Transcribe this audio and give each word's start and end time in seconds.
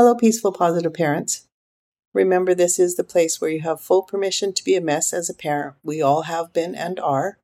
Hello, 0.00 0.14
peaceful, 0.14 0.50
positive 0.50 0.94
parents. 0.94 1.46
Remember, 2.14 2.54
this 2.54 2.78
is 2.78 2.96
the 2.96 3.04
place 3.04 3.38
where 3.38 3.50
you 3.50 3.60
have 3.60 3.82
full 3.82 4.02
permission 4.02 4.54
to 4.54 4.64
be 4.64 4.74
a 4.74 4.80
mess 4.80 5.12
as 5.12 5.28
a 5.28 5.34
parent. 5.34 5.74
We 5.82 6.00
all 6.00 6.22
have 6.22 6.54
been 6.54 6.74
and 6.74 6.98
are. 6.98 7.38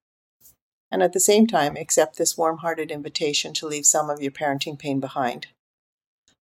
And 0.91 1.03
at 1.03 1.13
the 1.13 1.21
same 1.21 1.47
time, 1.47 1.77
accept 1.77 2.17
this 2.17 2.39
warm 2.39 2.57
hearted 2.61 2.91
invitation 2.91 3.53
to 3.53 3.67
leave 3.67 3.85
some 3.85 4.09
of 4.09 4.23
your 4.23 4.33
parenting 4.33 4.79
pain 4.79 5.01
behind. 5.01 5.49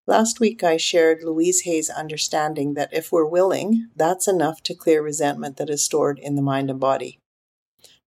Last 0.08 0.40
week, 0.40 0.64
I 0.64 0.78
shared 0.78 1.22
Louise 1.22 1.64
Hay's 1.64 1.90
understanding 1.90 2.76
that 2.76 2.94
if 2.94 3.12
we're 3.12 3.28
willing, 3.28 3.90
that's 3.94 4.26
enough 4.26 4.64
to 4.64 4.74
clear 4.74 5.02
resentment 5.02 5.58
that 5.58 5.70
is 5.70 5.84
stored 5.84 6.18
in 6.18 6.36
the 6.36 6.42
mind 6.42 6.70
and 6.70 6.80
body. 6.80 7.20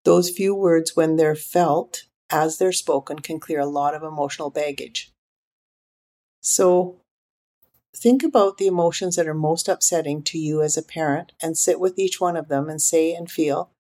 Those 0.04 0.30
few 0.30 0.54
words, 0.54 0.96
when 0.96 1.16
they're 1.16 1.36
felt 1.36 2.04
as 2.30 2.56
they're 2.56 2.72
spoken, 2.72 3.18
can 3.18 3.38
clear 3.38 3.60
a 3.60 3.66
lot 3.66 3.94
of 3.94 4.02
emotional 4.02 4.48
baggage. 4.48 5.12
So, 6.40 7.02
Think 7.96 8.22
about 8.22 8.58
the 8.58 8.66
emotions 8.66 9.16
that 9.16 9.26
are 9.26 9.34
most 9.34 9.68
upsetting 9.68 10.22
to 10.24 10.38
you 10.38 10.62
as 10.62 10.76
a 10.76 10.82
parent 10.82 11.32
and 11.42 11.56
sit 11.56 11.80
with 11.80 11.98
each 11.98 12.20
one 12.20 12.36
of 12.36 12.48
them 12.48 12.68
and 12.68 12.80
say 12.80 13.14
and 13.14 13.30
feel, 13.30 13.70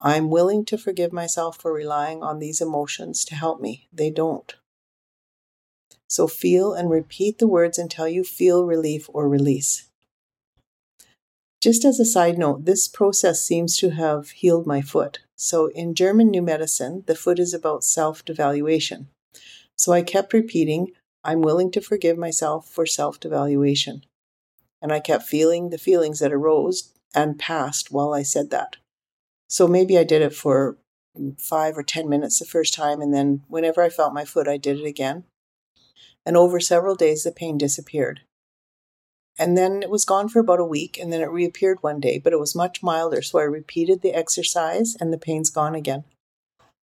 I'm 0.00 0.30
willing 0.30 0.64
to 0.66 0.78
forgive 0.78 1.12
myself 1.12 1.60
for 1.60 1.72
relying 1.72 2.22
on 2.22 2.38
these 2.38 2.60
emotions 2.60 3.24
to 3.26 3.34
help 3.34 3.60
me. 3.60 3.88
They 3.92 4.10
don't. 4.10 4.54
So 6.08 6.28
feel 6.28 6.74
and 6.74 6.90
repeat 6.90 7.38
the 7.38 7.48
words 7.48 7.78
until 7.78 8.06
you 8.06 8.22
feel 8.22 8.64
relief 8.64 9.08
or 9.12 9.28
release. 9.28 9.88
Just 11.60 11.84
as 11.84 11.98
a 11.98 12.04
side 12.04 12.36
note, 12.38 12.66
this 12.66 12.86
process 12.86 13.42
seems 13.42 13.78
to 13.78 13.90
have 13.90 14.30
healed 14.30 14.66
my 14.66 14.82
foot. 14.82 15.20
So 15.34 15.68
in 15.68 15.94
German 15.94 16.30
New 16.30 16.42
Medicine, 16.42 17.04
the 17.06 17.14
foot 17.14 17.38
is 17.38 17.54
about 17.54 17.84
self 17.84 18.24
devaluation. 18.24 19.06
So 19.74 19.92
I 19.92 20.02
kept 20.02 20.34
repeating, 20.34 20.92
I'm 21.24 21.40
willing 21.40 21.70
to 21.72 21.80
forgive 21.80 22.18
myself 22.18 22.68
for 22.68 22.86
self 22.86 23.18
devaluation. 23.18 24.02
And 24.82 24.92
I 24.92 25.00
kept 25.00 25.24
feeling 25.24 25.70
the 25.70 25.78
feelings 25.78 26.18
that 26.20 26.32
arose 26.32 26.92
and 27.14 27.38
passed 27.38 27.90
while 27.90 28.12
I 28.12 28.22
said 28.22 28.50
that. 28.50 28.76
So 29.48 29.66
maybe 29.66 29.96
I 29.96 30.04
did 30.04 30.20
it 30.20 30.34
for 30.34 30.76
five 31.38 31.78
or 31.78 31.82
10 31.82 32.08
minutes 32.08 32.38
the 32.38 32.44
first 32.44 32.74
time, 32.74 33.00
and 33.00 33.14
then 33.14 33.44
whenever 33.48 33.82
I 33.82 33.88
felt 33.88 34.12
my 34.12 34.24
foot, 34.24 34.48
I 34.48 34.56
did 34.56 34.80
it 34.80 34.86
again. 34.86 35.24
And 36.26 36.36
over 36.36 36.60
several 36.60 36.94
days, 36.94 37.22
the 37.22 37.32
pain 37.32 37.56
disappeared. 37.56 38.20
And 39.38 39.58
then 39.58 39.82
it 39.82 39.90
was 39.90 40.04
gone 40.04 40.28
for 40.28 40.38
about 40.40 40.60
a 40.60 40.64
week, 40.64 40.98
and 40.98 41.12
then 41.12 41.20
it 41.20 41.30
reappeared 41.30 41.82
one 41.82 42.00
day, 42.00 42.18
but 42.18 42.32
it 42.32 42.38
was 42.38 42.54
much 42.54 42.82
milder. 42.82 43.22
So 43.22 43.38
I 43.38 43.44
repeated 43.44 44.00
the 44.00 44.14
exercise, 44.14 44.96
and 45.00 45.12
the 45.12 45.18
pain's 45.18 45.50
gone 45.50 45.74
again. 45.74 46.04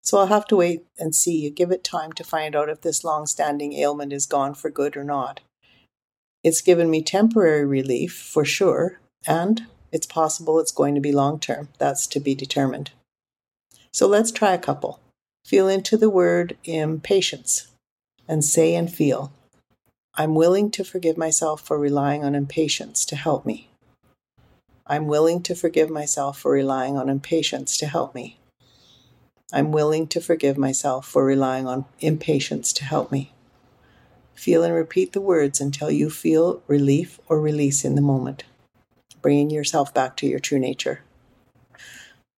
So 0.02 0.18
I'll 0.18 0.26
have 0.26 0.46
to 0.46 0.56
wait 0.56 0.84
and 0.98 1.14
see. 1.14 1.38
You 1.38 1.50
give 1.50 1.70
it 1.70 1.84
time 1.84 2.12
to 2.12 2.24
find 2.24 2.56
out 2.56 2.68
if 2.68 2.80
this 2.80 3.04
long 3.04 3.26
standing 3.26 3.74
ailment 3.74 4.12
is 4.12 4.26
gone 4.26 4.54
for 4.54 4.70
good 4.70 4.96
or 4.96 5.04
not. 5.04 5.40
It's 6.42 6.62
given 6.62 6.90
me 6.90 7.02
temporary 7.02 7.66
relief 7.66 8.14
for 8.14 8.44
sure, 8.44 8.98
and 9.26 9.66
it's 9.92 10.06
possible 10.06 10.58
it's 10.58 10.72
going 10.72 10.94
to 10.94 11.00
be 11.00 11.12
long 11.12 11.38
term. 11.38 11.68
That's 11.78 12.06
to 12.08 12.20
be 12.20 12.34
determined. 12.34 12.92
So 13.92 14.06
let's 14.06 14.32
try 14.32 14.52
a 14.52 14.58
couple. 14.58 15.00
Feel 15.44 15.68
into 15.68 15.96
the 15.96 16.10
word 16.10 16.56
impatience 16.64 17.68
and 18.26 18.44
say 18.44 18.74
and 18.74 18.92
feel, 18.92 19.32
I'm 20.14 20.34
willing 20.34 20.70
to 20.72 20.84
forgive 20.84 21.16
myself 21.16 21.60
for 21.60 21.78
relying 21.78 22.24
on 22.24 22.34
impatience 22.34 23.04
to 23.06 23.16
help 23.16 23.44
me. 23.44 23.68
I'm 24.86 25.06
willing 25.06 25.42
to 25.44 25.54
forgive 25.54 25.88
myself 25.88 26.40
for 26.40 26.50
relying 26.50 26.96
on 26.96 27.08
impatience 27.08 27.76
to 27.78 27.86
help 27.86 28.14
me. 28.14 28.39
I'm 29.52 29.72
willing 29.72 30.06
to 30.08 30.20
forgive 30.20 30.56
myself 30.56 31.06
for 31.06 31.24
relying 31.24 31.66
on 31.66 31.84
impatience 32.00 32.72
to 32.74 32.84
help 32.84 33.10
me. 33.10 33.32
Feel 34.34 34.62
and 34.62 34.74
repeat 34.74 35.12
the 35.12 35.20
words 35.20 35.60
until 35.60 35.90
you 35.90 36.08
feel 36.08 36.62
relief 36.66 37.20
or 37.28 37.40
release 37.40 37.84
in 37.84 37.94
the 37.94 38.02
moment, 38.02 38.44
bringing 39.20 39.50
yourself 39.50 39.92
back 39.92 40.16
to 40.16 40.26
your 40.26 40.38
true 40.38 40.58
nature. 40.58 41.02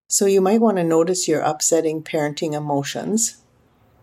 So, 0.09 0.27
you 0.27 0.41
might 0.41 0.61
want 0.61 0.77
to 0.77 0.84
notice 0.84 1.28
your 1.28 1.41
upsetting 1.41 2.03
parenting 2.03 2.53
emotions, 2.53 3.39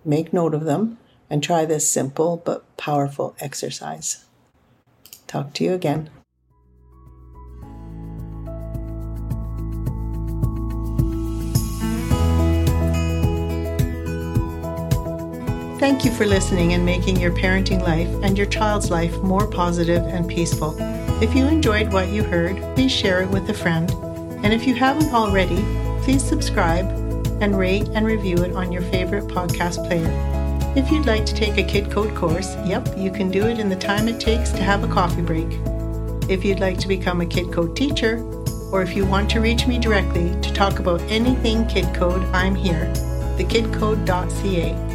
make 0.04 0.34
note 0.34 0.54
of 0.54 0.64
them, 0.64 0.98
and 1.30 1.44
try 1.44 1.66
this 1.66 1.90
simple 1.90 2.38
but 2.38 2.66
powerful 2.78 3.36
exercise. 3.40 4.26
Talk 5.28 5.54
to 5.54 5.64
you 5.64 5.74
again. 5.74 6.10
Thank 15.80 16.04
you 16.04 16.12
for 16.12 16.26
listening 16.26 16.74
and 16.74 16.86
making 16.86 17.22
your 17.22 17.32
parenting 17.32 17.82
life 17.82 18.10
and 18.22 18.38
your 18.38 18.48
child's 18.48 18.92
life 18.92 19.18
more 19.20 19.48
positive 19.48 20.04
and 20.08 20.28
peaceful. 20.28 20.76
If 21.24 21.34
you 21.34 21.48
enjoyed 21.48 21.94
what 21.94 22.10
you 22.10 22.22
heard, 22.22 22.58
please 22.76 22.92
share 22.92 23.22
it 23.22 23.30
with 23.30 23.50
a 23.50 23.54
friend. 23.54 23.90
And 24.44 24.52
if 24.52 24.68
you 24.68 24.76
haven't 24.76 25.14
already, 25.14 25.64
please 26.04 26.22
subscribe 26.22 26.86
and 27.42 27.58
rate 27.58 27.88
and 27.94 28.06
review 28.06 28.44
it 28.44 28.58
on 28.58 28.74
your 28.74 28.82
favorite 28.82 29.24
podcast 29.28 29.88
player. 29.88 30.12
If 30.76 30.92
you'd 30.92 31.06
like 31.06 31.26
to 31.28 31.34
take 31.34 31.58
a 31.58 31.64
Kid 31.64 31.90
Code 31.90 32.14
course, 32.14 32.58
yep, 32.66 32.86
you 32.98 33.10
can 33.10 33.32
do 33.32 33.48
it 33.48 33.58
in 33.58 33.70
the 33.70 33.78
time 33.78 34.10
it 34.10 34.20
takes 34.20 34.52
to 34.52 34.62
have 34.62 34.84
a 34.84 34.94
coffee 34.94 35.22
break. 35.22 35.48
If 36.30 36.44
you'd 36.44 36.60
like 36.60 36.78
to 36.80 36.90
become 36.90 37.22
a 37.22 37.26
Kid 37.26 37.54
Code 37.54 37.78
teacher, 37.78 38.22
or 38.74 38.82
if 38.82 38.98
you 38.98 39.06
want 39.06 39.30
to 39.30 39.40
reach 39.40 39.66
me 39.66 39.80
directly 39.80 40.30
to 40.42 40.54
talk 40.54 40.80
about 40.80 41.00
anything 41.04 41.66
Kid 41.68 41.86
Code, 41.96 42.24
I'm 42.34 42.54
here, 42.54 42.92
thekidcode.ca 43.38 44.89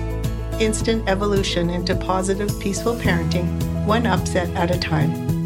instant 0.60 1.08
evolution 1.08 1.70
into 1.70 1.94
positive, 1.96 2.50
peaceful 2.60 2.94
parenting, 2.94 3.46
one 3.84 4.06
upset 4.06 4.48
at 4.56 4.70
a 4.70 4.78
time. 4.78 5.43